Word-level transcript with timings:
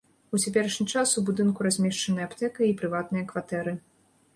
У 0.37 0.37
цяперашні 0.43 0.85
час 0.93 1.13
у 1.21 1.23
будынку 1.29 1.67
размешчаны 1.69 2.27
аптэка 2.29 2.61
і 2.73 2.77
прыватныя 2.81 3.23
кватэры. 3.33 3.81